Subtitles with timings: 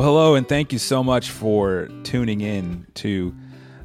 [0.00, 3.34] Well, hello, and thank you so much for tuning in to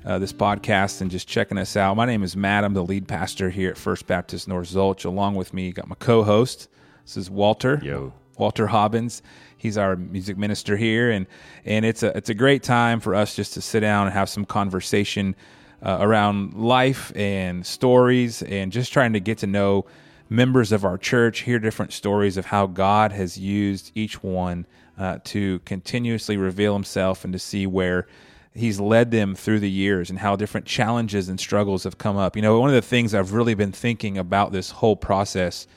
[0.05, 1.97] uh, this podcast and just checking us out.
[1.97, 2.63] My name is Matt.
[2.63, 5.03] I'm the lead pastor here at First Baptist North Zulch.
[5.03, 6.69] Along with me, got my co-host.
[7.03, 7.81] This is Walter.
[7.83, 8.13] Yo.
[8.37, 9.23] Walter Hobbins.
[9.57, 11.27] He's our music minister here, and
[11.65, 14.29] and it's a it's a great time for us just to sit down and have
[14.29, 15.35] some conversation
[15.83, 19.85] uh, around life and stories, and just trying to get to know
[20.29, 24.65] members of our church, hear different stories of how God has used each one
[24.97, 28.07] uh, to continuously reveal Himself and to see where
[28.53, 32.37] He's led them through the years and how different challenges and struggles have come up.
[32.37, 35.67] You know, one of the things I've really been thinking about this whole process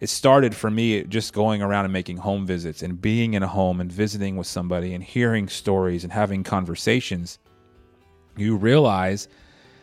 [0.00, 3.48] it started for me just going around and making home visits and being in a
[3.48, 7.38] home and visiting with somebody and hearing stories and having conversations.
[8.36, 9.28] You realize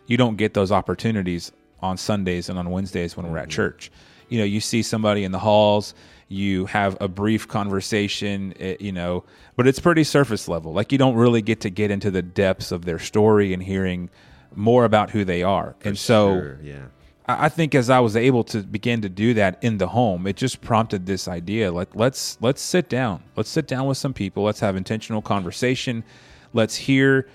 [0.06, 3.92] you don't get those opportunities on Sundays and on Wednesdays when we're at church.
[4.34, 5.94] You know, you see somebody in the halls,
[6.28, 9.24] you have a brief conversation, eh, you know,
[9.56, 10.74] but it's pretty surface level.
[10.74, 14.10] Like you don't really get to get into the depths of their story and hearing
[14.56, 15.76] more about who they are.
[15.84, 16.86] and so Sure, yeah.
[17.28, 20.26] I I think as I was able to begin to do that in the home,
[20.26, 23.22] it just prompted this idea like let's let's sit down.
[23.36, 24.44] Let's sit down with some people.
[24.44, 26.04] Let's have intentional conversation.
[26.54, 27.28] Let's hear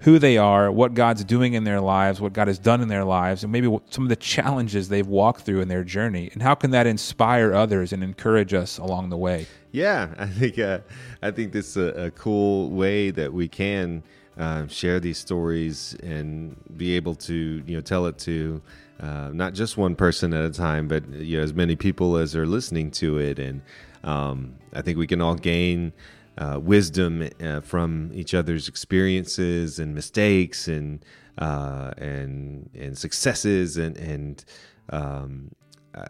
[0.00, 3.04] who they are, what God's doing in their lives, what God has done in their
[3.04, 6.54] lives, and maybe some of the challenges they've walked through in their journey, and how
[6.54, 9.46] can that inspire others and encourage us along the way.
[9.72, 10.80] Yeah, I think uh,
[11.22, 14.02] I think this is a, a cool way that we can
[14.38, 18.60] uh, share these stories and be able to you know tell it to
[19.00, 22.36] uh, not just one person at a time, but you know as many people as
[22.36, 23.62] are listening to it, and
[24.04, 25.92] um, I think we can all gain.
[26.38, 31.02] Uh, wisdom uh, from each other's experiences and mistakes and
[31.38, 34.44] uh, and and successes and and
[34.90, 35.50] um,
[35.94, 36.04] uh,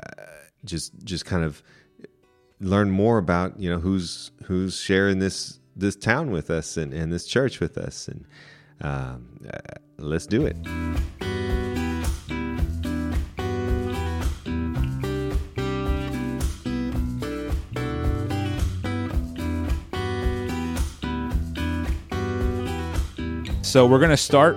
[0.65, 1.63] just just kind of
[2.61, 7.13] learn more about you know who's who's sharing this this town with us and, and
[7.13, 8.25] this church with us and
[8.81, 9.59] um, uh,
[9.99, 10.57] let's do it
[23.67, 24.57] So we're going to start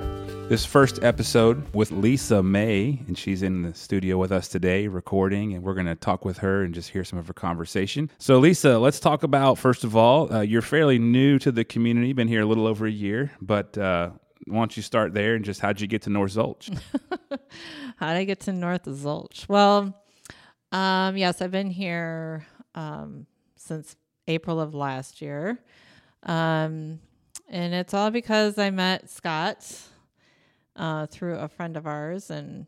[0.49, 5.55] this first episode with Lisa May, and she's in the studio with us today recording,
[5.55, 8.11] and we're going to talk with her and just hear some of her conversation.
[8.19, 12.13] So, Lisa, let's talk about first of all, uh, you're fairly new to the community,
[12.13, 14.11] been here a little over a year, but uh,
[14.45, 16.69] why don't you start there and just how'd you get to North Zulch?
[17.97, 19.49] How did I get to North Zulch?
[19.49, 19.99] Well,
[20.71, 22.45] um, yes, I've been here
[22.75, 23.95] um, since
[24.27, 25.57] April of last year.
[26.23, 26.99] Um,
[27.49, 29.65] and it's all because I met Scott
[30.75, 32.67] uh, through a friend of ours, and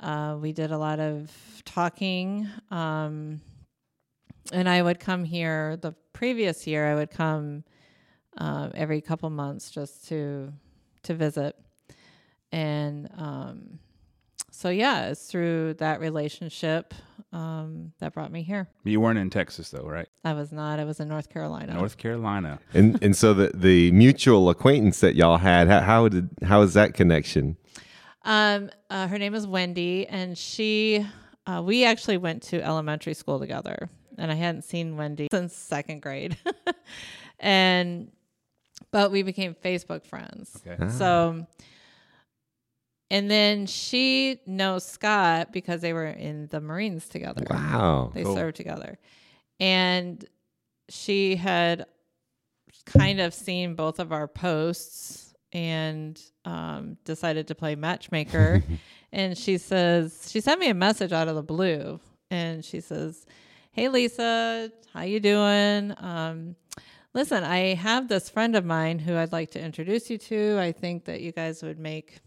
[0.00, 1.30] uh, we did a lot of
[1.64, 2.48] talking.
[2.70, 3.40] Um,
[4.52, 7.64] and I would come here the previous year, I would come
[8.38, 10.52] uh, every couple months just to
[11.02, 11.56] to visit.
[12.50, 13.78] And um,
[14.50, 16.94] so, yeah, it's through that relationship
[17.32, 18.68] um, that brought me here.
[18.84, 20.08] you weren't in Texas, though, right?
[20.24, 20.78] I was not.
[20.78, 21.74] I was in North Carolina.
[21.74, 22.58] North Carolina.
[22.74, 26.74] and and so the the mutual acquaintance that y'all had how, how did how is
[26.74, 27.56] that connection
[28.24, 31.04] Um, uh, her name is Wendy, and she,
[31.46, 33.88] uh, we actually went to elementary school together,
[34.18, 36.36] and I hadn't seen Wendy since second grade,
[37.40, 38.10] and
[38.90, 40.60] but we became Facebook friends.
[40.66, 40.88] Okay.
[40.90, 41.46] So,
[43.12, 47.44] and then she knows Scott because they were in the Marines together.
[47.50, 48.34] wow They Cool.
[48.34, 48.98] served together.
[49.60, 50.24] And
[50.88, 51.84] she had
[52.86, 58.64] kind of seen both of our posts and um, decided to play matchmaker.
[59.12, 62.00] and she says, she sent me a message out of the blue.
[62.30, 63.26] And she says,
[63.72, 65.94] Hey, Lisa, how you doing?
[65.98, 66.56] Um,
[67.14, 70.58] listen, I have this friend of mine who I'd like to introduce you to.
[70.58, 72.20] I think that you guys would make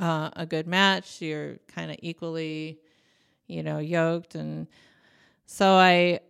[0.00, 1.20] uh, a good match.
[1.20, 2.78] You're kind of equally,
[3.46, 4.66] you know, yoked and
[5.50, 6.20] so I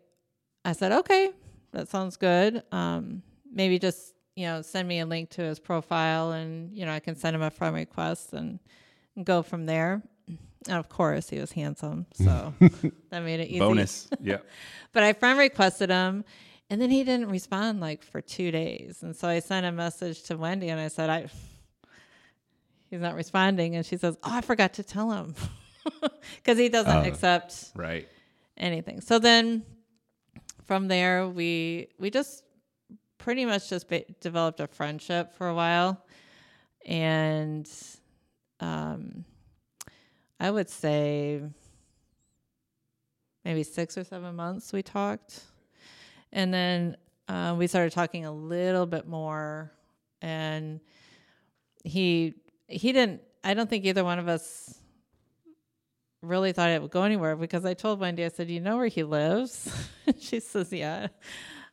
[0.65, 1.31] I said, okay,
[1.73, 2.63] that sounds good.
[2.73, 3.23] Um,
[3.53, 7.01] maybe just you know send me a link to his profile, and you know I
[7.01, 8.59] can send him a friend request and,
[9.15, 10.03] and go from there.
[10.67, 12.55] And of course, he was handsome, so
[13.11, 13.59] that made it easy.
[13.59, 14.09] Bonus.
[14.23, 14.39] yeah.
[14.93, 16.25] But I friend requested him,
[16.69, 20.23] and then he didn't respond like for two days, and so I sent a message
[20.25, 21.29] to Wendy, and I said, I
[22.91, 25.35] he's not responding, and she says, oh, I forgot to tell him
[26.37, 27.09] because he doesn't Oh.
[27.09, 28.09] accept Right.
[28.57, 29.01] anything.
[29.01, 29.65] So then
[30.67, 32.45] from there we we just
[33.19, 36.01] pretty much just ba- developed a friendship for a while
[36.87, 37.69] and
[38.61, 39.25] um
[40.39, 41.43] I would say
[43.45, 45.41] maybe 6 or 7 months we talked.
[46.33, 46.97] And then
[47.29, 49.73] uh, we started talking a little bit more,
[50.23, 50.81] and
[51.85, 52.35] he
[52.71, 53.23] he didn't.
[53.43, 54.79] I don't think either one of us
[56.23, 58.87] really thought it would go anywhere because I told Wendy, I said, "You know where
[58.89, 59.73] he lives?"
[60.21, 61.09] she says, "Yeah."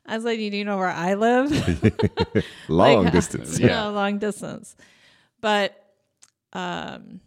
[0.05, 1.51] I was like, "Do you know where I live?"
[2.69, 3.59] Long Like, distance.
[3.59, 3.87] yeah, Yeah.
[3.87, 4.75] long distance.
[5.41, 5.75] But
[6.53, 7.19] um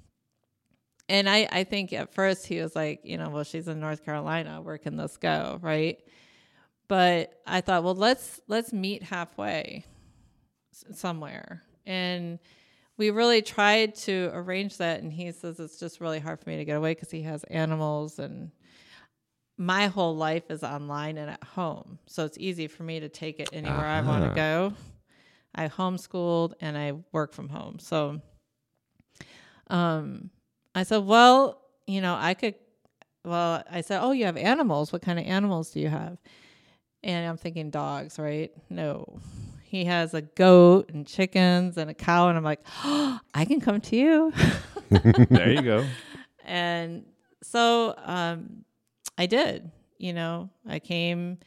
[1.08, 4.05] and I I think at first he was like, you know, well she's in North
[4.05, 5.99] Carolina, where can this go, right?
[6.88, 9.84] But I thought, well, let's let's meet halfway
[10.94, 11.62] somewhere.
[11.84, 12.38] And
[13.00, 16.58] we really tried to arrange that and he says it's just really hard for me
[16.58, 18.50] to get away cuz he has animals and
[19.56, 21.99] my whole life is online and at home.
[22.06, 24.75] So it's easy for me to take it anywhere I want to go.
[25.55, 27.79] I homeschooled and I work from home.
[27.79, 28.20] So
[29.69, 30.29] um
[30.75, 32.55] I said, "Well, you know, I could
[33.25, 34.93] well, I said, "Oh, you have animals.
[34.93, 36.19] What kind of animals do you have?"
[37.03, 38.53] And I'm thinking dogs, right?
[38.69, 39.20] No.
[39.70, 43.61] He has a goat and chickens and a cow and I'm like, "Oh, I can
[43.61, 44.32] come to you."
[44.90, 45.87] there you go.
[46.44, 47.05] and
[47.40, 48.64] so um,
[49.17, 49.70] I did.
[49.96, 51.38] You know, I came.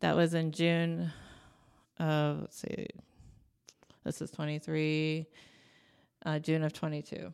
[0.00, 1.12] That was in June.
[1.98, 2.86] Of let's see,
[4.04, 5.26] this is twenty three.
[6.24, 7.30] Uh, June of twenty two.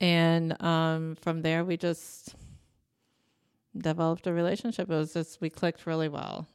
[0.00, 2.34] And um, from there, we just
[3.76, 4.90] developed a relationship.
[4.90, 6.48] It was just we clicked really well.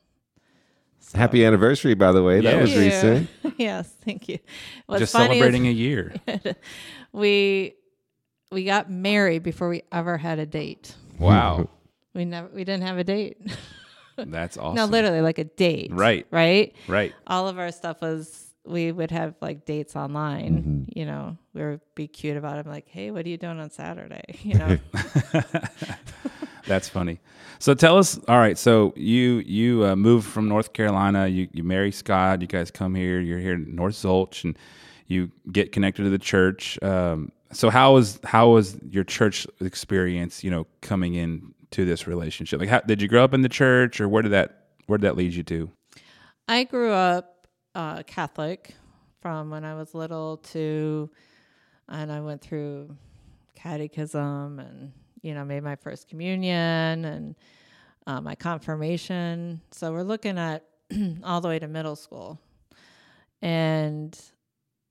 [0.99, 2.41] So- Happy anniversary, by the way.
[2.41, 2.81] That was you.
[2.81, 3.29] recent.
[3.57, 4.39] yes, thank you.
[4.85, 6.13] What's Just funny is- celebrating a year.
[7.11, 7.75] we
[8.51, 10.95] we got married before we ever had a date.
[11.17, 11.69] Wow.
[12.15, 13.37] We never we didn't have a date.
[14.17, 14.75] That's awesome.
[14.75, 15.91] No, literally like a date.
[15.93, 16.25] Right.
[16.31, 16.75] Right?
[16.87, 17.13] Right.
[17.27, 20.57] All of our stuff was we would have like dates online.
[20.57, 20.99] Mm-hmm.
[20.99, 22.65] You know, we would be cute about it.
[22.65, 24.23] I'm like, hey, what are you doing on Saturday?
[24.41, 24.77] You know.
[26.69, 27.19] That's funny.
[27.57, 28.19] So tell us.
[28.27, 28.57] All right.
[28.57, 31.27] So you you uh, moved from North Carolina.
[31.27, 32.41] You you marry Scott.
[32.41, 33.19] You guys come here.
[33.19, 34.57] You're here in North Zulch, and
[35.07, 36.81] you get connected to the church.
[36.83, 40.43] Um, so how was how was your church experience?
[40.43, 42.59] You know, coming in to this relationship.
[42.59, 45.07] Like, how, did you grow up in the church, or where did that where did
[45.07, 45.71] that lead you to?
[46.47, 48.75] I grew up uh, Catholic
[49.21, 51.09] from when I was little to,
[51.87, 52.95] and I went through
[53.55, 57.35] catechism and, you know, made my first communion and
[58.07, 59.61] uh, my confirmation.
[59.71, 60.65] So we're looking at
[61.23, 62.39] all the way to middle school.
[63.41, 64.19] And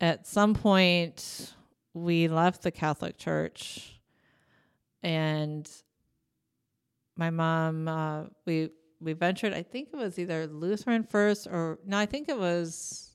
[0.00, 1.54] at some point,
[1.94, 4.00] we left the Catholic Church
[5.02, 5.70] and
[7.16, 8.70] my mom, uh, we
[9.00, 13.10] we ventured i think it was either lutheran first or no i think it was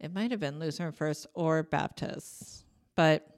[0.00, 2.64] it might have been lutheran first or baptist
[2.94, 3.33] but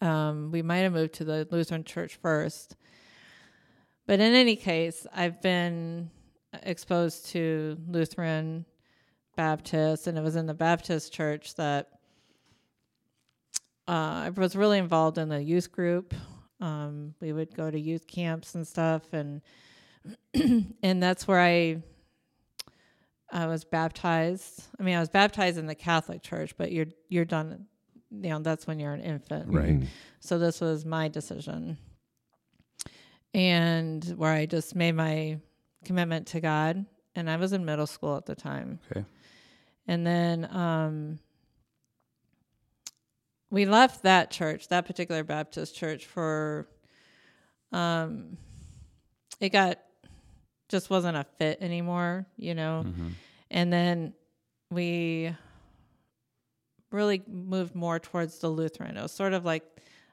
[0.00, 2.76] um, we might have moved to the lutheran church first
[4.06, 6.10] but in any case i've been
[6.62, 8.64] exposed to lutheran
[9.36, 11.88] baptist and it was in the baptist church that
[13.88, 16.14] uh, i was really involved in the youth group
[16.60, 19.42] um, we would go to youth camps and stuff and
[20.82, 21.82] and that's where I
[23.32, 24.64] I was baptized.
[24.78, 27.66] I mean, I was baptized in the Catholic Church, but you're you're done.
[28.10, 29.82] You know, that's when you're an infant, Right.
[30.20, 31.76] So this was my decision,
[33.34, 35.38] and where I just made my
[35.84, 38.78] commitment to God, and I was in middle school at the time.
[38.90, 39.04] Okay.
[39.88, 41.18] and then um,
[43.50, 46.66] we left that church, that particular Baptist church, for
[47.72, 48.36] um,
[49.40, 49.78] it got
[50.68, 52.84] just wasn't a fit anymore, you know.
[52.86, 53.12] Mhm.
[53.50, 54.14] And then
[54.70, 55.32] we
[56.90, 58.96] really moved more towards the Lutheran.
[58.96, 59.64] It was sort of like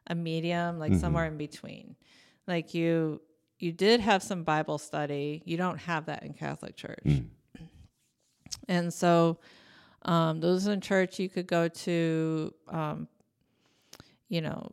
[0.07, 0.99] a medium, like Mhm.
[0.99, 1.95] somewhere in between.
[2.47, 3.21] Like you
[3.59, 5.41] you did have some Bible study.
[5.45, 7.03] You don't have that in Catholic Church.
[7.05, 7.29] Mm.
[8.67, 9.39] And so
[10.03, 13.07] um those in church you could go to um
[14.27, 14.71] you know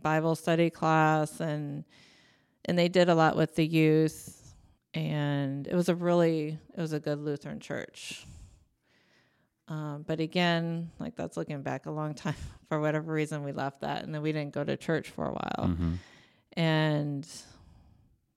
[0.00, 1.84] Bible study class and
[2.66, 4.54] and they did a lot with the youth
[4.94, 8.26] and it was a really it was a good Lutheran church.
[9.70, 12.34] Um, but again, like that's looking back a long time.
[12.68, 15.32] For whatever reason, we left that, and then we didn't go to church for a
[15.32, 15.68] while.
[15.68, 15.96] Mhm.
[16.54, 17.26] And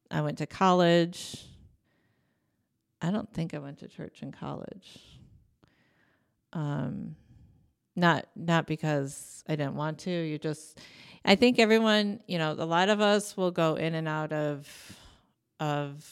[0.10, 1.46] I went to college.
[3.02, 5.00] I don't think I went to church in college.
[6.54, 7.16] Um,
[7.96, 10.12] not not because I didn't want to.
[10.12, 10.80] You just,
[11.26, 14.68] I think everyone, you know, a lot of us will go in and out of
[15.60, 16.06] of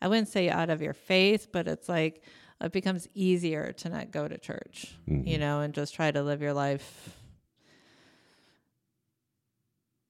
[0.00, 2.22] I wouldn't say out of your faith, but it's like
[2.62, 5.26] it becomes easier to not go to church, mm-hmm.
[5.26, 7.16] you know, and just try to live your life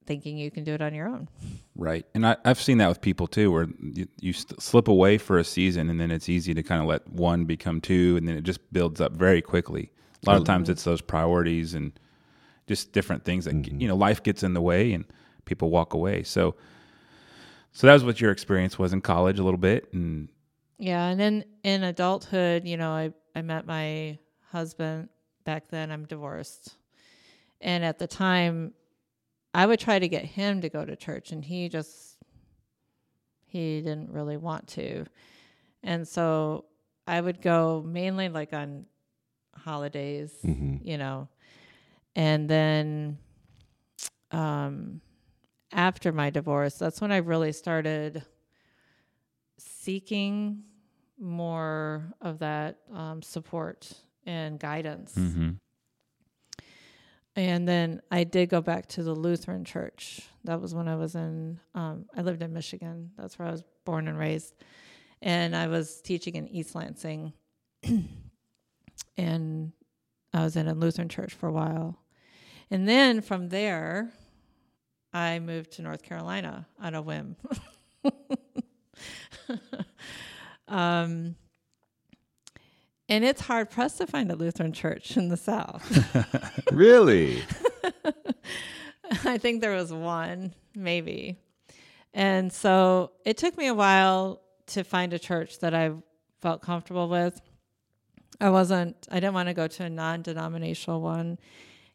[0.06, 1.28] thinking you can do it on your own.
[1.76, 2.04] Right.
[2.14, 5.38] And I, I've seen that with people too, where you, you st- slip away for
[5.38, 8.36] a season and then it's easy to kind of let one become two and then
[8.36, 9.90] it just builds up very quickly.
[10.24, 10.72] A lot of times mm-hmm.
[10.72, 11.98] it's those priorities and
[12.66, 13.80] just different things that, mm-hmm.
[13.80, 15.04] you know, life gets in the way and
[15.44, 16.22] people walk away.
[16.22, 16.54] So,
[17.72, 19.92] so that was what your experience was in college a little bit.
[19.92, 20.28] And
[20.82, 24.18] Yeah, and then in adulthood, you know, I I met my
[24.50, 25.10] husband
[25.44, 25.92] back then.
[25.92, 26.74] I'm divorced,
[27.60, 28.74] and at the time,
[29.54, 32.16] I would try to get him to go to church, and he just
[33.46, 35.04] he didn't really want to,
[35.84, 36.64] and so
[37.06, 38.86] I would go mainly like on
[39.54, 41.28] holidays, you know,
[42.16, 43.18] and then
[44.32, 45.00] um
[45.72, 48.24] after my divorce, that's when I really started
[49.58, 50.64] seeking
[51.22, 53.92] more of that um, support
[54.26, 55.14] and guidance.
[57.34, 60.20] And then I did go back to the Lutheran church.
[60.44, 63.12] That was when I was in, um, I lived in Michigan.
[63.16, 64.54] That's where I was born and raised.
[65.22, 67.32] And I was teaching in East Lansing.
[69.16, 69.72] and
[70.34, 71.98] I was in a Lutheran church for a while.
[72.70, 74.10] And then from there,
[75.12, 77.36] I moved to North Carolina on a whim.
[80.72, 81.36] um,
[83.08, 85.82] and it's hard pressed to find a Lutheran church in the South.
[86.72, 87.42] Really?
[89.24, 91.36] I think there was one, maybe.
[92.14, 95.92] And so it took me a while to find a church that I
[96.40, 97.38] felt comfortable with.
[98.40, 101.38] I wasn't, I didn't want to go to a non denominational one.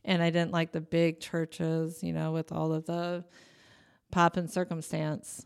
[0.06, 3.26] And I didn't like the big churches, you know, with all of the
[4.12, 5.46] pop and circumstance.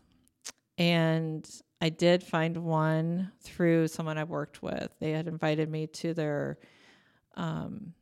[0.76, 1.48] And
[1.82, 4.88] I did find one through someone I worked with.
[5.00, 6.58] They had invited me to their
[7.34, 7.92] um,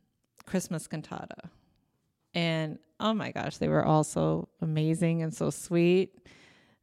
[0.45, 1.49] Christmas cantata.
[2.35, 6.15] And oh my gosh, they were all so amazing and so sweet.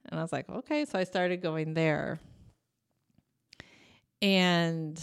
[0.08, 0.86] And I was like, okay.
[0.86, 2.20] So I started going there.
[4.20, 5.00] And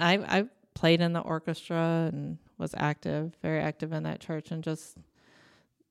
[0.00, 4.50] I, I played in the orchestra and was active, very active in that church.
[4.50, 4.98] And just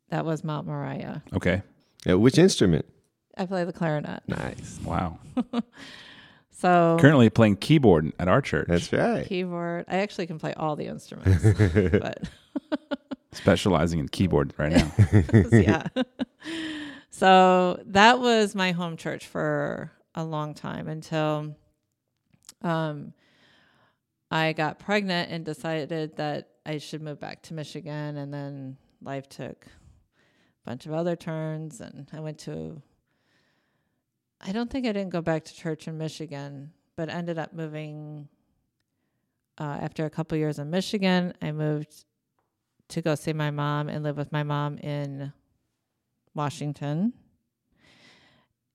[0.09, 1.23] that was Mount Moriah.
[1.33, 1.61] okay.
[2.05, 2.85] Yeah, which instrument?
[3.37, 4.23] I play the clarinet.
[4.27, 4.79] Nice.
[4.83, 5.19] Wow.
[6.59, 9.27] So Currently playing keyboard at our church, That's right.
[9.27, 9.85] keyboard.
[9.87, 11.43] I actually can play all the instruments,
[11.91, 12.27] but
[13.31, 14.91] specializing in keyboard right now.
[15.51, 15.83] yeah.
[17.11, 21.55] so that was my home church for a long time until
[22.63, 23.13] um,
[24.31, 28.17] I got pregnant and decided that I should move back to Michigan.
[28.17, 32.81] And then life took a bunch of other turns, and I went to.
[34.39, 38.27] I don't think I didn't go back to church in Michigan, but ended up moving.
[39.59, 42.05] Uh, after a couple years in Michigan, I moved
[42.89, 45.33] to go see my mom and live with my mom in
[46.35, 47.13] Washington.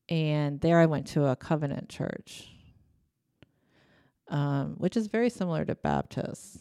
[0.09, 2.49] And there I went to a covenant church,
[4.27, 6.59] um, which is very similar to Baptist,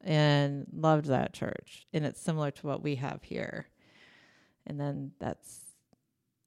[0.00, 1.86] and loved that church.
[1.92, 3.68] And it's similar to what we have here.
[4.66, 5.60] And then that's,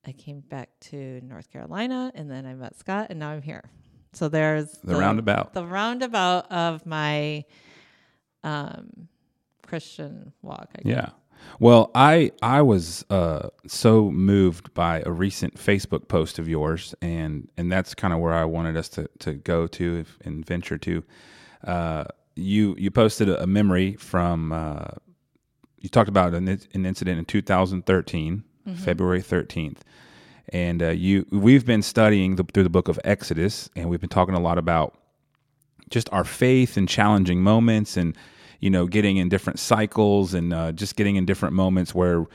[0.06, 3.64] I came back to North Carolina, and then I met Scott, and now I'm here.
[4.14, 5.54] So there's The roundabout.
[5.54, 7.46] the roundabout of my
[8.44, 9.08] um,
[9.66, 10.70] Christian walk.
[10.76, 10.86] I guess.
[10.86, 11.10] Yeah.
[11.60, 17.50] Well, I I was uh, so moved by a recent Facebook post of yours, and
[17.58, 20.78] and that's kind of where I wanted us to to go to if, and venture
[20.80, 21.04] to.
[21.64, 22.04] Uh,
[22.36, 24.86] you you posted a, a memory from uh,
[25.80, 28.44] you talked about an, an incident in 2013,
[28.76, 29.80] February 13th,
[30.50, 34.10] and uh, you we've been studying the, through the book of Exodus, and we've been
[34.10, 34.96] talking a lot about
[35.90, 38.18] just our faith and challenging moments and
[38.60, 42.26] you know getting in different cycles and uh, just getting in different moments where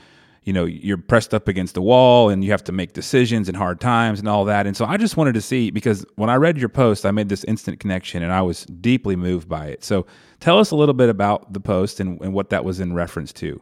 [0.43, 3.57] you know you're pressed up against the wall and you have to make decisions and
[3.57, 4.65] hard times and all that.
[4.65, 7.29] And so i just wanted to see because when i read your post i made
[7.29, 9.83] this instant connection and i was deeply moved by it.
[9.83, 10.05] So
[10.39, 13.33] tell us a little bit about the post and, and what that was in reference
[13.33, 13.61] to.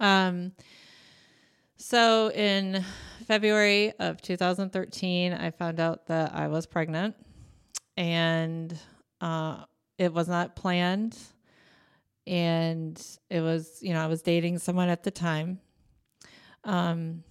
[0.00, 0.52] Um,
[1.84, 2.82] so in
[3.26, 7.14] February of 2013, I found out that I was pregnant,
[7.94, 8.74] and
[9.20, 9.64] uh,
[9.98, 11.18] it was not planned.
[12.26, 12.98] And
[13.28, 15.60] it was, you know, I was dating someone at the time.
[16.64, 17.22] Um,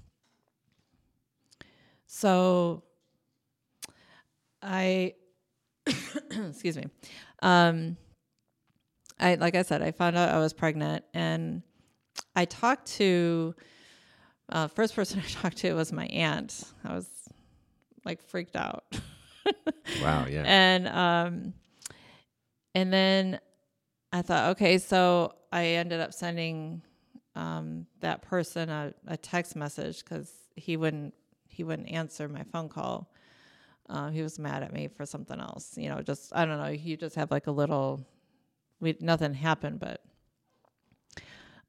[2.05, 2.83] so
[4.61, 5.15] I,
[5.87, 6.85] excuse me.
[7.41, 7.97] Um,
[9.19, 11.63] I like I said, I found out I was pregnant, and
[12.35, 13.55] I talked to
[14.49, 16.63] uh, first person I talked to was my aunt.
[16.83, 17.07] I was
[18.05, 18.83] like freaked out,
[20.01, 20.25] Wow.
[20.29, 20.43] Yeah.
[20.45, 21.53] and um,
[22.75, 23.39] and then
[24.11, 26.81] I thought, okay, so I ended up sending
[27.35, 31.13] um, that person a, a text message because he wouldn't
[31.47, 33.11] he wouldn't answer my phone call.
[33.89, 35.77] Uh, he was mad at me for something else.
[35.77, 36.69] You know, just I don't know.
[36.69, 38.05] You just have like a little,
[38.79, 40.01] we nothing happened, but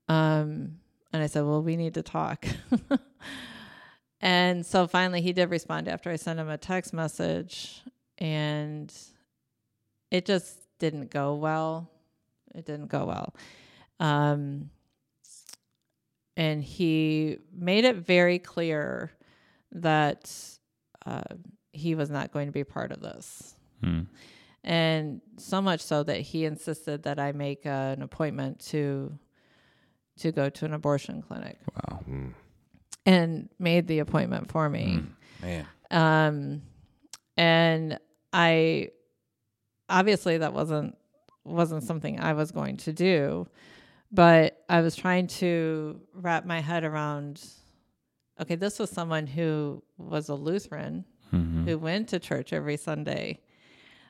[0.09, 0.78] um,
[1.14, 2.44] and I said, well, we need to talk.
[4.21, 7.83] and so finally, he did respond after I sent him a text message,
[8.18, 8.92] and
[10.11, 11.88] it just didn't go well.
[12.52, 13.37] It didn't go well.
[14.00, 14.71] Um,
[16.37, 19.12] and he made it very clear
[19.71, 20.35] that
[21.06, 21.23] uh,
[21.71, 23.54] he was not going to be part of this.
[23.85, 24.00] Hmm.
[24.64, 29.16] And so much so that he insisted that I make uh, an appointment to
[30.18, 32.00] to go to an abortion clinic Wow.
[33.06, 35.02] and made the appointment for me.
[35.42, 35.66] Man.
[35.90, 36.62] Um,
[37.37, 37.99] and
[38.33, 38.90] I
[39.88, 40.97] obviously that wasn't
[41.44, 43.47] wasn't something I was going to do,
[44.11, 47.44] but I was trying to wrap my head around.
[48.40, 51.64] Okay, this was someone who was a Lutheran Mhm.
[51.66, 53.40] who went to church every Sunday.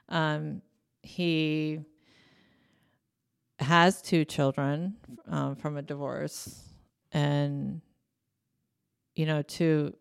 [0.08, 0.62] Um,
[1.02, 1.80] he
[3.58, 4.96] has two children
[5.28, 6.62] um, from a divorce,
[7.12, 7.80] and
[9.14, 9.94] you know to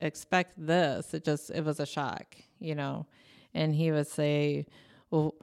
[0.00, 3.06] expect this, it just it was a shock, you know.
[3.54, 4.66] And he would say,
[5.10, 5.34] "Well,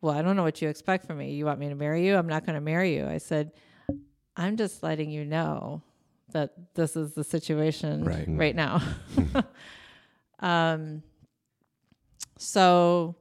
[0.00, 1.32] well, I don't know what you expect from me.
[1.32, 2.16] You want me to marry you?
[2.16, 3.52] I'm not going to marry you." I said,
[4.36, 5.82] "I'm just letting you know
[6.32, 8.26] that this is the situation Right.
[8.28, 8.80] right now."
[10.40, 11.02] um.
[12.38, 13.16] So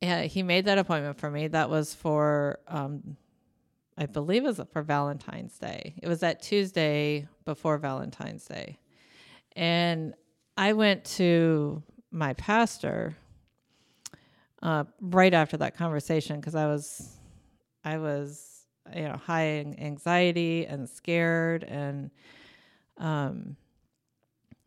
[0.00, 1.48] yeah, he made that appointment for me.
[1.48, 3.16] That was for, um,
[3.96, 5.94] I believe, it was for Valentine's Day.
[6.02, 8.78] It was that Tuesday before Valentine's Day,
[9.56, 10.14] and
[10.56, 13.16] I went to my pastor
[14.62, 17.16] uh, right after that conversation because I was,
[17.84, 22.10] I was, you know, high in anxiety and scared, and
[22.98, 23.56] um,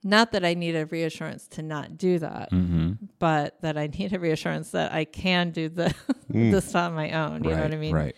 [0.03, 2.93] not that I need a reassurance to not do that Mm-hmm.
[3.19, 5.93] but that I need a reassurance that I can do the
[6.29, 7.43] this on my own.
[7.43, 7.57] You right.
[7.57, 7.95] know what I mean?
[7.95, 8.15] Right.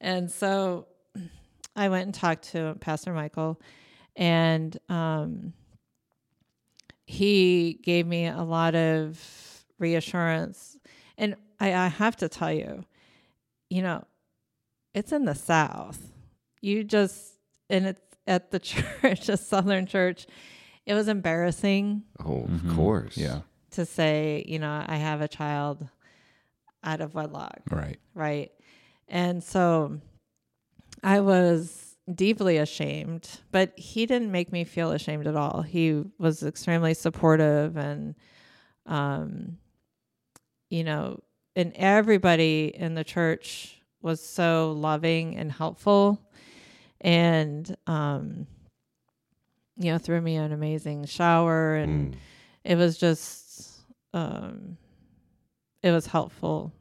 [0.00, 0.86] And so
[1.74, 3.60] I went and talked to Pastor Michael,
[4.14, 5.52] and um,
[7.06, 9.18] he gave me a lot of
[9.78, 10.76] reassurance.
[11.18, 12.84] And I, I have to tell you,
[13.70, 14.04] you know,
[14.94, 16.00] it's in the South.
[16.60, 17.34] You just,
[17.70, 20.26] and it's at the church, a Southern church.
[20.86, 22.74] It was embarrassing Oh, of Mhm.
[22.76, 23.16] course.
[23.16, 23.42] Yeah.
[23.72, 25.86] to say, you know, I have a child
[26.82, 27.98] out of wedlock, Right.
[28.14, 28.50] right?
[29.08, 30.00] And so
[31.02, 35.60] I was deeply ashamed, but he didn't make me feel ashamed at all.
[35.62, 38.14] He was extremely supportive and
[38.86, 39.58] um
[40.70, 41.20] you know,
[41.54, 46.20] and everybody in the church was so loving and helpful
[47.00, 48.46] and um
[49.78, 52.18] you know, threw me an amazing shower and Mm.
[52.64, 53.80] it was just
[54.14, 54.76] um
[55.82, 56.72] it was helpful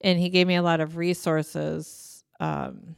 [0.00, 2.96] and he gave me a lot of resources um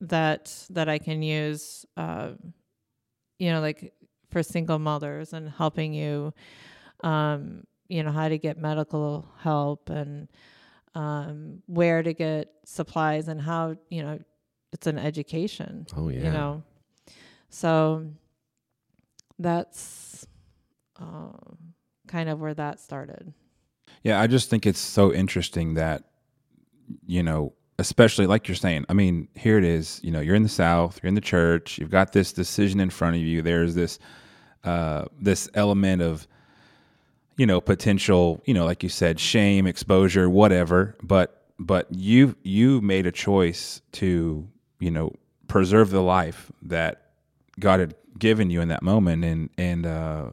[0.00, 2.52] that that I can use um
[3.38, 3.92] you know like
[4.30, 6.32] for single mothers and helping you
[7.04, 10.28] um you know how to get medical help and
[10.94, 14.18] um where to get supplies and how you know
[14.72, 16.22] it's an education Oh yeah.
[16.24, 16.62] you know
[17.52, 18.06] so
[19.38, 20.26] that's
[20.96, 21.58] um,
[22.08, 23.32] kind of where that started
[24.02, 26.04] Yeah, I just think it's so interesting that,
[27.06, 30.42] you know, especially like you're saying, I mean, here it is, you know, you're in
[30.42, 33.42] the South, you're in the church, you've got this decision in front of you.
[33.42, 33.98] There's this,
[34.64, 36.26] uh, this element of,
[37.36, 40.96] you know, potential, you know, like you said, shame, exposure, whatever.
[41.02, 44.46] But, but you, you made a choice to,
[44.78, 45.14] you know,
[45.48, 47.01] preserve the life that
[47.58, 49.24] God had given you in that moment.
[49.24, 50.30] And, and, uh,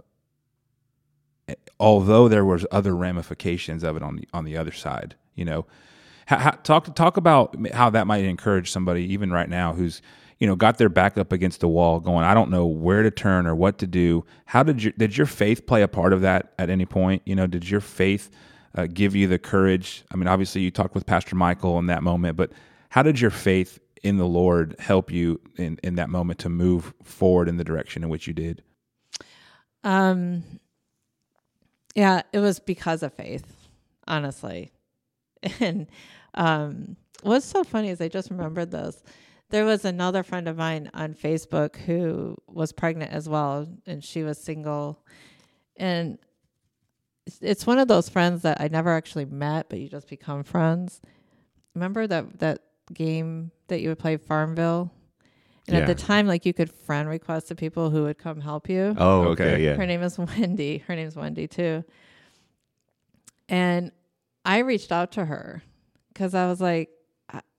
[1.80, 5.66] although there was other ramifications of it on the on the other side, you know,
[6.28, 10.02] how, talk talk about how that might encourage somebody even right now who's
[10.40, 13.12] you know got their back up against the wall, going, I don't know where to
[13.12, 14.26] turn or what to do.
[14.46, 17.22] How did you did your faith play a part of that at any point?
[17.26, 18.30] You know, did your faith
[18.76, 20.04] uh, give you the courage?
[20.12, 22.52] I mean, obviously you talked with Pastor Michael in that moment, but
[22.90, 26.94] how did your faith in the Lord help you in in that moment to move
[27.04, 28.64] forward in the direction in which you did?
[29.84, 30.44] um
[31.96, 33.46] yeah it was because of faith
[34.08, 34.72] honestly.
[35.62, 35.88] And
[36.34, 39.02] um what's so funny is i just remembered this.
[39.52, 44.22] There was another friend of mine on facebook who was pregnant as well and she
[44.24, 45.00] was single.
[45.78, 46.18] And
[47.42, 51.00] it's- one of those friends that i never actually met but you just become friends.
[51.74, 54.91] Remember that that game that you would play Farmville.
[55.67, 58.67] And at the time, like you could friend request the people who would come help
[58.69, 58.95] you.
[58.97, 59.63] Oh, okay, Okay.
[59.65, 59.75] yeah.
[59.75, 60.80] Her name is Wendy.
[60.80, 61.84] Her name's Wendy too.
[63.47, 63.91] And
[64.45, 65.62] I reached out to her
[66.12, 66.89] because I was like,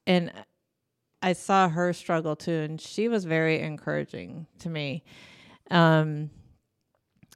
[0.06, 0.32] and
[1.22, 5.04] I saw her struggle too, and she was very encouraging to me.
[5.70, 6.30] Um,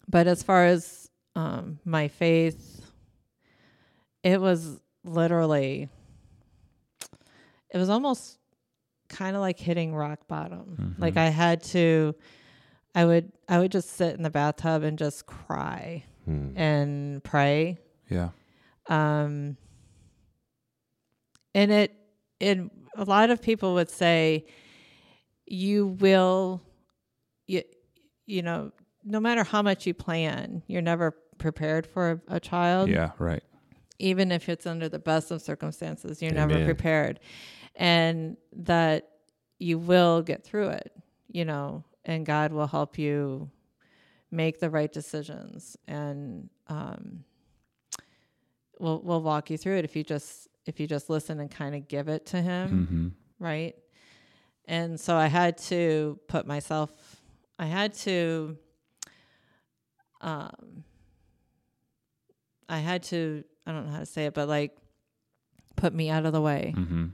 [0.08, 2.84] but as far as um, my faith,
[4.22, 5.88] it was literally,
[7.74, 8.38] it was almost
[9.10, 10.94] kind of like hitting rock bottom.
[10.98, 12.14] Like I had to,
[12.94, 16.56] I would, I would just sit in the bathtub and just cry Hmm.
[16.56, 17.76] and pray
[18.08, 18.30] Yeah.
[18.88, 19.58] um
[21.54, 21.94] and it
[22.40, 22.58] it
[22.96, 24.46] a lot of people would say
[25.46, 26.62] you will
[27.46, 27.62] you
[28.24, 28.72] you know
[29.04, 33.10] no matter how much you plan you're never prepared for a, a child Yeah.
[33.18, 33.42] Right.
[33.98, 37.20] even if it's under the best of circumstances you're never prepared
[37.76, 39.08] and that
[39.58, 40.92] you will get through it
[41.30, 43.50] you know and god will help you
[44.30, 47.24] make the right decisions and um
[48.78, 51.74] we'll we'll walk you through it if you just if you just listen and kind
[51.74, 53.08] of give it to him Mm-hmm.
[53.44, 53.74] right?
[54.66, 56.90] And so I had to put myself,
[57.58, 58.56] I had to,
[60.22, 60.84] um,
[62.66, 64.74] I had to, I don't know how to say it, but like
[65.76, 67.06] put me out of the way Mm-hmm.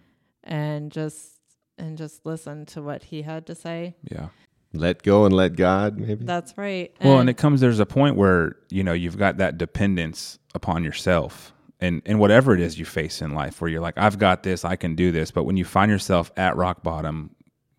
[0.44, 1.36] And just,
[1.78, 3.96] and just listen to what he had to say.
[4.10, 4.28] Yeah.
[4.72, 6.24] Let go and let God, maybe.
[6.24, 6.94] That's right.
[7.02, 10.84] Well, and it comes there's a point where you know you've got that dependence upon
[10.84, 14.44] yourself, and and whatever it is you face in life, where you're like, I've got
[14.44, 15.32] this, I can do this.
[15.32, 17.34] But when you find yourself at rock bottom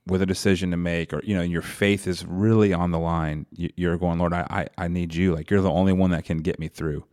[0.05, 3.45] with a decision to make, or you know, your faith is really on the line,
[3.51, 4.45] you, you're going, Lord, I,
[4.77, 5.33] I I need you.
[5.33, 7.05] Like you're the only one that can get me through.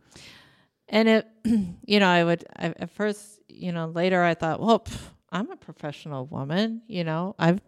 [0.89, 1.27] and it,
[1.85, 4.99] you know, I would, I, at first, you know, later I thought, well, pff,
[5.31, 7.61] I'm a professional woman, you know, I've,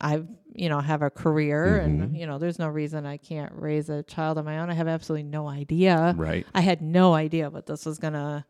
[0.00, 2.14] I've, you know, have a career and, mm-hmm.
[2.14, 4.70] you know, there's no reason I can't raise a child of my own.
[4.70, 6.14] I have absolutely no idea.
[6.16, 6.46] Right.
[6.54, 8.44] I had no idea what this was going to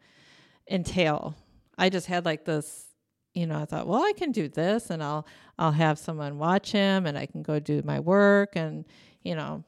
[0.70, 1.34] entail.
[1.76, 2.86] I just had like this,
[3.34, 5.26] you know, I thought, well, I can do this and I'll,
[5.58, 8.54] I'll have someone watch him and I can go do my work.
[8.54, 8.84] And,
[9.22, 9.64] you know,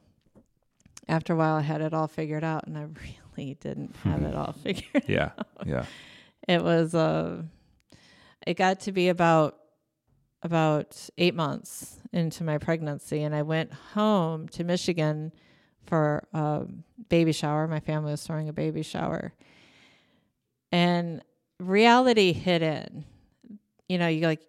[1.08, 2.86] after a while I had it all figured out and I
[3.36, 5.08] really didn't have it all figured out.
[5.08, 5.30] Yeah.
[5.64, 5.84] Yeah.
[6.48, 7.42] It was uh
[8.46, 9.58] it got to be about
[10.42, 15.32] about eight months into my pregnancy and i went home to michigan
[15.86, 16.66] for a
[17.08, 17.66] baby shower.
[17.66, 19.32] My family was throwing a baby shower.
[20.70, 21.22] And
[21.58, 23.04] reality hit in.
[23.88, 24.46] You know you like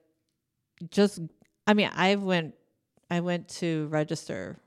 [0.89, 1.19] just
[1.67, 2.55] i mean i went
[3.11, 4.57] i went to register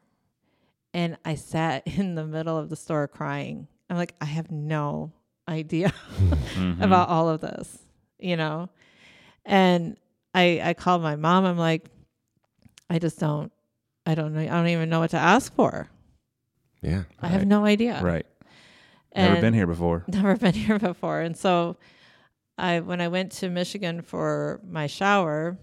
[0.93, 3.69] and i sat in the middle of the store crying.
[3.89, 5.13] I'm like i have no
[5.49, 5.93] idea
[6.57, 6.83] Mhm.
[6.83, 7.79] about all of this,
[8.19, 8.69] you know?
[9.45, 9.97] And
[10.35, 11.45] I I called my mom.
[11.45, 11.89] I'm like,
[12.91, 13.53] I just don't
[14.05, 15.89] I don't know I don't even know what to ask for.
[16.83, 17.05] yeah.
[17.21, 18.01] I have no idea.
[18.03, 18.27] right.
[19.15, 20.05] Never been here before.
[20.09, 21.21] Never been here before.
[21.21, 21.77] And so
[22.59, 25.57] I when I went to Michigan for my shower,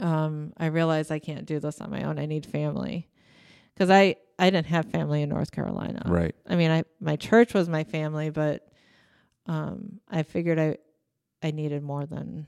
[0.00, 2.18] um, I realized I can't do this on my own.
[2.18, 3.08] I need family.
[3.76, 6.02] Cuz I I didn't have family in North Carolina.
[6.06, 6.34] Right.
[6.46, 8.68] I mean, I my church was my family, but
[9.46, 10.76] um, I figured I
[11.42, 12.46] I needed more than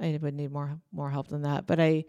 [0.00, 1.66] I would need more more help than that.
[1.66, 2.04] But I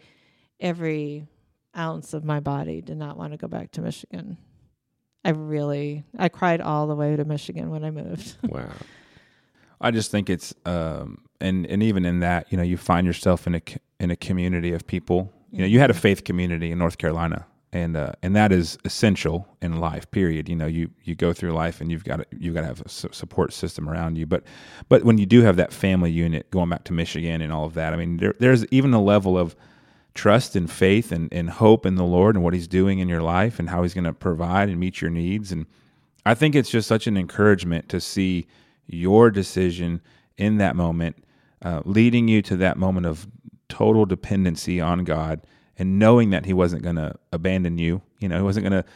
[0.60, 1.27] every
[1.75, 4.38] ounce of my body did not want to go back to Michigan.
[5.23, 8.38] I really I cried all the way to Michigan when I moved.
[8.49, 8.69] Wow.
[9.82, 13.47] I just think it's um and and even in that, you know, you find yourself
[13.47, 13.62] in a
[13.99, 15.32] in a community of people.
[15.51, 18.77] You know, you had a faith community in North Carolina, and uh, and that is
[18.86, 20.09] essential in life.
[20.12, 20.47] Period.
[20.47, 22.81] You know, you you go through life, and you've got to, you've got to have
[22.81, 24.27] a su- support system around you.
[24.27, 24.43] But
[24.89, 27.73] but when you do have that family unit, going back to Michigan and all of
[27.73, 29.55] that, I mean, there, there's even a level of
[30.13, 33.23] trust and faith and, and hope in the Lord and what He's doing in your
[33.23, 35.51] life and how He's going to provide and meet your needs.
[35.51, 35.65] And
[36.27, 38.45] I think it's just such an encouragement to see
[38.86, 39.99] your decision
[40.38, 41.25] in that moment,
[41.63, 43.27] uh, leading you to that moment of
[43.67, 45.41] total dependency on God
[45.83, 48.01] and knowing that He wasn't going to abandon you.
[48.19, 48.89] You know, He wasn't going to.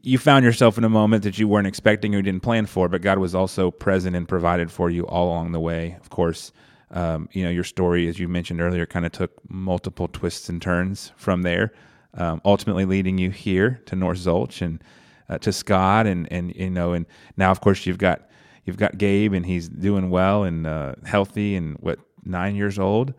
[0.00, 3.02] You found yourself in a moment that you weren't expecting or didn't plan for, but
[3.02, 5.96] God was also present and provided for you all along the way.
[6.00, 6.52] Of course,
[6.92, 10.62] um, you know your story, as you mentioned earlier, kind of took multiple twists and
[10.62, 11.72] turns from there,
[12.14, 14.82] um, ultimately leading you here to North Zulch and
[15.28, 18.30] uh, to Scott, and and you know, and now of course you've got
[18.64, 23.12] you've got Gabe, and he's doing well and uh, healthy, and what nine years old,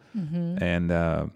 [0.62, 1.28] and uh,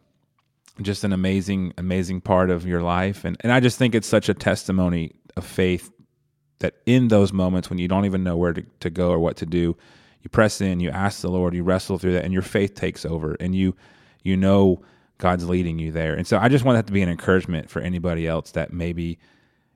[0.82, 4.30] just an amazing amazing part of your life, and and I just think it's such
[4.30, 5.92] a testimony of faith
[6.60, 9.38] that in those moments when you don't even know where to, to go or what
[9.38, 9.78] to do,
[10.22, 13.06] you press in, you ask the Lord, you wrestle through that, and your faith takes
[13.06, 13.76] over, and you
[14.24, 14.82] you know
[15.20, 16.16] God's leading you there.
[16.16, 19.20] And so I just want that to be an encouragement for anybody else that maybe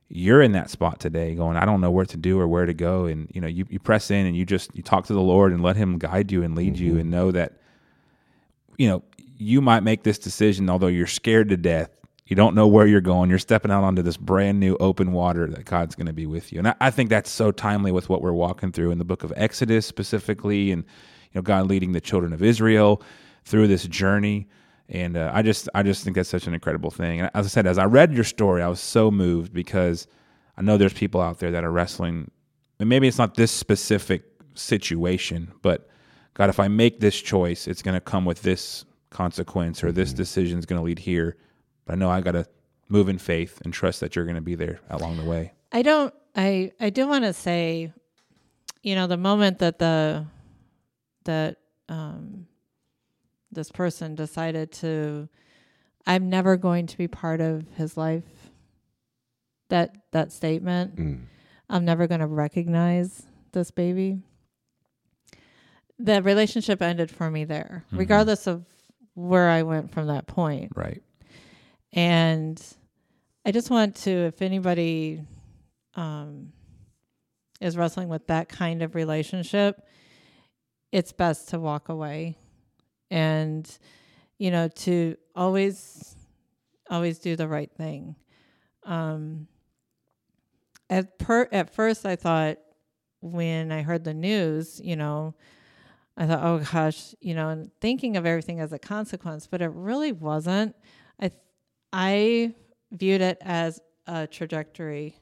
[0.09, 2.73] you're in that spot today going, I don't know where to do or where to
[2.73, 3.05] go.
[3.05, 5.51] And, you know, you, you press in and you just, you talk to the Lord
[5.51, 6.85] and let him guide you and lead mm-hmm.
[6.85, 7.53] you and know that,
[8.77, 9.03] you know,
[9.43, 11.89] you might make this decision, although you're scared to death.
[12.25, 13.29] You don't know where you're going.
[13.29, 16.53] You're stepping out onto this brand new open water that God's going to be with
[16.53, 16.59] you.
[16.59, 19.23] And I, I think that's so timely with what we're walking through in the book
[19.23, 23.01] of Exodus specifically and, you know, God leading the children of Israel
[23.43, 24.47] through this journey.
[24.87, 27.19] And uh, I just I just think that's such an incredible thing.
[27.19, 30.07] And as I said, as I read your story, I was so moved because
[30.57, 32.31] I know there's people out there that are wrestling.
[32.79, 34.23] And maybe it's not this specific
[34.55, 35.89] situation, but
[36.35, 40.09] God, if I make this choice, it's going to come with this consequence, or this
[40.09, 40.17] mm-hmm.
[40.17, 41.37] decision is going to lead here.
[41.85, 42.45] But I know I got to
[42.89, 45.53] move in faith and trust that you're going to be there along the way.
[45.71, 46.13] I don't.
[46.35, 47.93] I I do want to say,
[48.81, 50.25] you know, the moment that the
[51.25, 51.57] that
[51.89, 52.47] um,
[53.51, 55.29] this person decided to
[56.05, 58.51] I'm never going to be part of his life.
[59.69, 60.95] That that statement.
[60.95, 61.21] Mm.
[61.69, 63.23] I'm never going to recognize
[63.53, 64.19] this baby.
[65.97, 67.97] The relationship ended for me there, mm-hmm.
[67.97, 68.65] regardless of
[69.13, 70.71] where I went from that point.
[70.75, 71.03] Right.
[71.91, 72.61] And
[73.45, 75.21] I just want to, if anybody
[75.95, 76.53] um,
[77.61, 79.85] is wrestling with that kind of relationship,
[80.91, 82.37] it's best to walk away
[83.09, 83.77] and
[84.37, 86.15] you know to always
[86.89, 88.15] always do the right thing
[88.85, 89.47] um
[90.89, 92.57] at per at first i thought
[93.21, 95.33] when i heard the news you know
[96.17, 99.71] i thought oh gosh you know and thinking of everything as a consequence but it
[99.73, 100.75] really wasn't
[101.21, 101.31] i
[101.91, 102.53] i
[102.91, 105.15] viewed it as a trajectory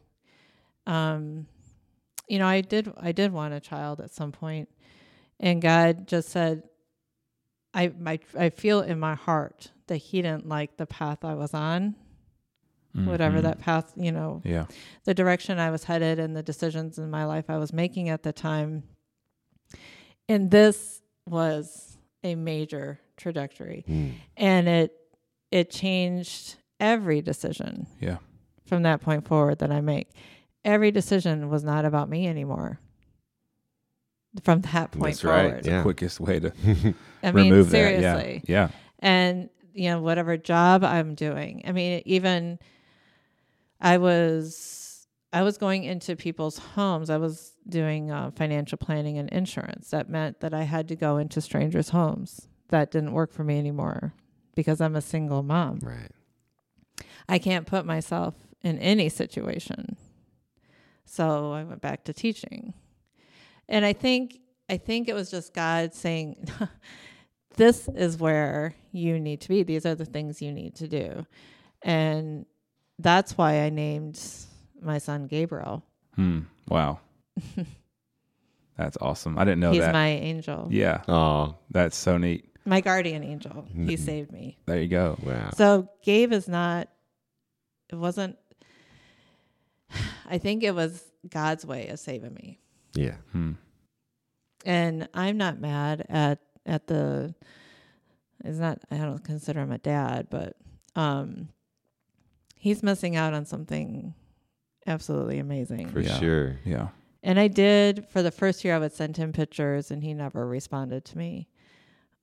[0.87, 1.45] um
[2.27, 4.67] you know i did i did want a child at some point
[5.39, 6.63] and god just said
[7.73, 11.53] I my I feel in my heart that he didn't like the path I was
[11.53, 11.95] on.
[12.95, 13.09] Mm-hmm.
[13.09, 14.65] Whatever that path, you know, yeah,
[15.05, 18.23] the direction I was headed and the decisions in my life I was making at
[18.23, 18.83] the time.
[20.29, 23.85] And this was a major trajectory.
[23.87, 24.13] Mm.
[24.37, 24.93] And it
[25.51, 27.87] it changed every decision.
[27.99, 28.17] Yeah.
[28.65, 30.09] From that point forward that I make.
[30.63, 32.79] Every decision was not about me anymore
[34.43, 35.53] from that point That's forward.
[35.55, 35.65] Right.
[35.65, 35.77] Yeah.
[35.77, 36.53] The quickest way to
[37.23, 38.39] I mean, remove seriously.
[38.39, 38.49] that.
[38.49, 38.67] Yeah.
[38.67, 38.69] yeah.
[38.99, 41.63] And you know, whatever job I'm doing.
[41.65, 42.59] I mean, even
[43.79, 47.09] I was I was going into people's homes.
[47.09, 49.89] I was doing uh, financial planning and insurance.
[49.89, 52.47] That meant that I had to go into strangers' homes.
[52.69, 54.13] That didn't work for me anymore
[54.55, 55.79] because I'm a single mom.
[55.81, 56.11] Right.
[57.27, 59.97] I can't put myself in any situation.
[61.05, 62.73] So I went back to teaching.
[63.67, 66.47] And I think I think it was just God saying,
[67.57, 69.63] "This is where you need to be.
[69.63, 71.25] These are the things you need to do,"
[71.81, 72.45] and
[72.99, 74.21] that's why I named
[74.81, 75.83] my son Gabriel.
[76.15, 76.41] Hmm.
[76.67, 76.99] Wow.
[78.77, 79.37] that's awesome.
[79.37, 79.87] I didn't know He's that.
[79.87, 80.67] He's my angel.
[80.69, 81.01] Yeah.
[81.07, 82.45] Oh, that's so neat.
[82.65, 83.65] My guardian angel.
[83.73, 83.95] He mm-hmm.
[83.95, 84.57] saved me.
[84.65, 85.17] There you go.
[85.23, 85.49] Wow.
[85.55, 86.89] So Gabe is not.
[87.89, 88.37] It wasn't.
[90.29, 92.59] I think it was God's way of saving me.
[92.93, 93.15] Yeah.
[93.31, 93.53] Hmm.
[94.63, 97.33] And I'm not mad at at the.
[98.43, 98.79] It's not.
[98.91, 100.55] I don't consider him a dad, but
[100.95, 101.49] um,
[102.55, 104.13] he's missing out on something
[104.85, 105.89] absolutely amazing.
[105.89, 106.19] For yeah.
[106.19, 106.59] sure.
[106.63, 106.89] Yeah.
[107.23, 108.75] And I did for the first year.
[108.75, 111.47] I would send him pictures, and he never responded to me.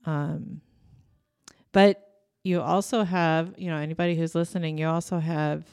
[0.07, 0.61] Um,
[1.73, 2.03] but
[2.43, 5.65] you also have, you know, anybody who's listening, you also have.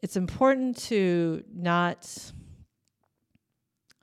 [0.00, 2.32] It's important to not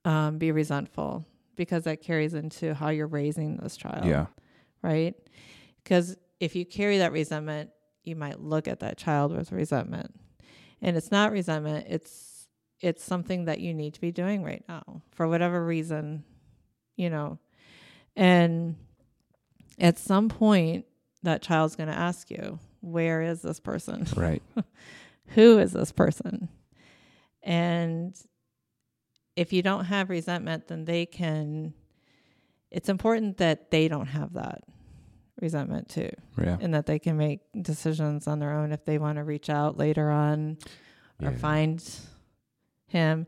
[0.03, 4.05] um, be resentful because that carries into how you're raising this child.
[4.05, 4.27] Yeah.
[4.81, 5.15] Right?
[5.83, 7.69] Because if you carry that resentment,
[8.03, 10.13] you might look at that child with resentment.
[10.81, 12.30] And it's not resentment, it's
[12.81, 16.23] it's something that you need to be doing right now for whatever reason,
[16.95, 17.37] you know.
[18.15, 18.75] And
[19.79, 20.85] at some point
[21.23, 24.07] that child's going to ask you, where is this person?
[24.15, 24.43] Right.
[25.35, 26.49] Who is this person?
[27.41, 28.13] And
[29.37, 31.73] if you don't have resentment, then they can.
[32.69, 34.63] It's important that they don't have that
[35.41, 36.57] resentment too, yeah.
[36.59, 39.77] and that they can make decisions on their own if they want to reach out
[39.77, 40.57] later on
[41.19, 41.29] yeah.
[41.29, 41.81] or find
[42.91, 43.27] him.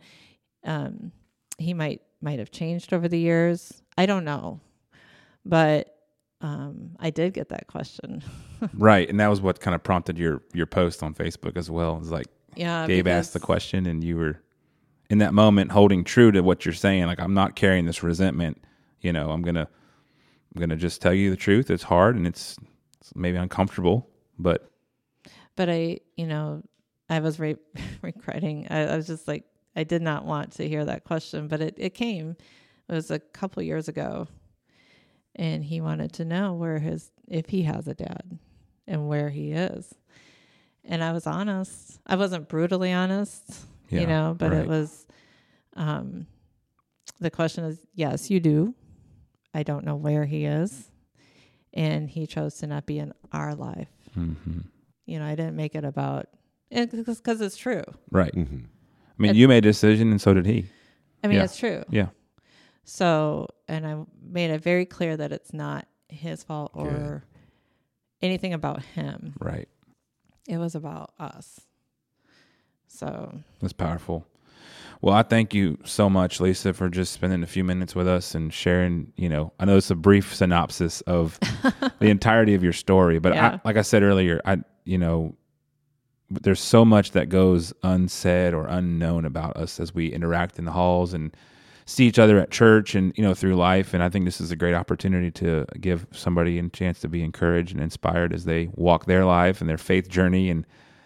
[0.64, 1.12] Um,
[1.58, 3.82] he might might have changed over the years.
[3.98, 4.60] I don't know,
[5.46, 5.96] but
[6.42, 8.24] um, I did get that question.
[8.74, 11.98] right, and that was what kind of prompted your your post on Facebook as well.
[12.02, 14.40] It's like yeah, Gabe asked the question, and you were
[15.10, 18.64] in that moment holding true to what you're saying like i'm not carrying this resentment
[19.04, 19.68] you know, I'm gonna
[20.56, 21.70] I'm gonna just tell you the truth.
[21.70, 22.58] It's hard and it's,
[23.00, 24.72] it's maybe uncomfortable, but
[25.56, 26.64] but I, you know,
[27.10, 27.58] I was re-
[28.02, 28.68] regretting.
[28.70, 29.44] I, I was just like,
[29.76, 32.36] I did not want to hear that question, but it, it came.
[32.90, 34.28] It was a couple years ago,
[35.36, 38.38] and he wanted to know where his if he has a dad
[38.88, 39.94] and where he is.
[40.86, 42.00] And I was honest.
[42.06, 44.62] I wasn't brutally honest, Yeah, you know, but right.
[44.62, 45.08] it was
[45.76, 46.28] um
[47.20, 48.76] the question is yes, you do.
[49.54, 50.90] I don't know where he is.
[51.76, 53.88] And he chose to not be in our life.
[54.14, 54.34] hmm
[55.08, 56.28] You know, I didn't make it about
[56.70, 57.84] because it's true.
[58.12, 58.34] right.
[58.34, 58.66] hmm
[59.18, 60.66] I mean, And- you made a decision, and so did he.
[61.24, 61.44] I mean, Yeah.
[61.44, 61.84] it's true.
[61.90, 62.10] Yeah.
[62.84, 67.24] So, and I made it very clear that it's not his fault or
[68.22, 69.34] anything about him.
[69.40, 69.70] Right.
[70.48, 71.62] It was about us.
[72.88, 74.28] So, That's powerful.
[75.02, 78.36] Well, I thank you so much, Lisa, for just spending a few minutes with us
[78.36, 79.12] and sharing.
[79.18, 81.40] You know, I know it's a brief synopsis of
[82.00, 83.60] the entirety of your story, but Yeah.
[83.64, 85.36] I, like I said earlier, I, you know,
[86.42, 90.72] there's so much that goes unsaid or unknown about us as we interact in the
[90.72, 91.36] halls and
[91.86, 93.94] see each other at church and you know through life.
[93.94, 97.24] And I think this is a great opportunity to give somebody a chance to be
[97.24, 100.66] encouraged and inspired as they walk their life and their faith journey and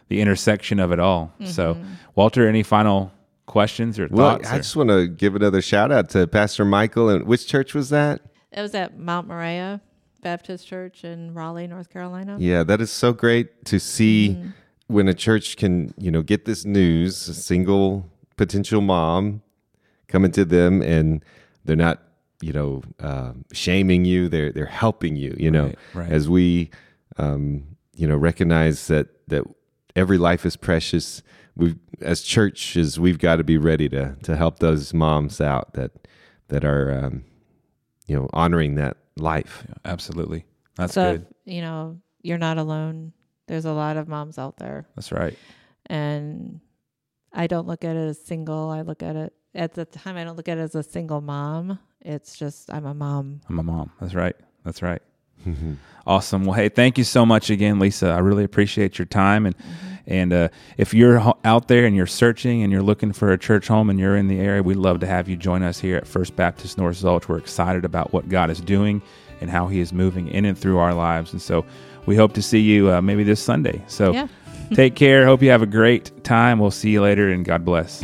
[0.09, 1.33] the intersection of it all.
[1.43, 1.77] So,
[2.15, 3.11] Walter, any final
[3.45, 4.49] questions or Well, thoughts?
[4.49, 7.09] I or- just want to give another shout out to Pastor Michael.
[7.09, 8.21] And which church was that?
[8.51, 9.81] it was at Mount Moriah
[10.21, 12.37] Baptist Church in Raleigh, North Carolina.
[12.39, 14.49] Yeah, that is so great to see Mm-hmm.
[14.87, 19.41] When a church can, you know, get this news, a single potential mom
[20.07, 21.23] coming to them and
[21.65, 22.01] they're not,
[22.41, 24.29] you know, uh, shaming you.
[24.29, 25.35] They're they're helping you.
[25.37, 26.11] You know, Right, right.
[26.11, 26.69] as we,
[27.17, 29.43] um, you know, recognize that that
[29.95, 31.23] every life is precious.
[31.55, 35.91] We as churches, we've got to be ready to to help those moms out that
[36.49, 37.25] that are, um,
[38.07, 39.65] you know, honoring that life.
[39.83, 40.45] Absolutely.
[40.77, 41.25] That's so, good.
[41.45, 43.11] if, you know, you're not alone.
[43.47, 44.85] There's a lot of moms out there.
[44.95, 45.37] That's right.
[45.87, 46.59] and
[47.33, 48.69] I don't look at it as single.
[48.69, 50.17] I look at it at the time.
[50.17, 51.79] I don't look at it as a single mom.
[52.01, 53.41] It's just I'm a mom.
[53.49, 53.91] I'm a mom.
[54.01, 54.35] That's right.
[54.63, 55.01] That's right.
[56.05, 56.43] Awesome.
[56.45, 58.07] Well, hey, thank you so much again, Lisa.
[58.09, 59.45] I really appreciate your time.
[59.45, 59.55] And
[60.05, 63.37] and uh, if you're ho- out there and you're searching and you're looking for a
[63.37, 65.97] church home and you're in the area, we'd love to have you join us here
[65.97, 67.27] at First Baptist North Zulch.
[67.27, 69.01] We're excited about what God is doing
[69.41, 71.33] and how He is moving in and through our lives.
[71.33, 71.65] And so
[72.07, 73.83] we hope to see you uh, maybe this Sunday.
[73.87, 74.27] So Yeah.
[74.73, 75.25] take care.
[75.25, 76.57] Hope you have a great time.
[76.57, 78.03] We'll see you later, and God bless.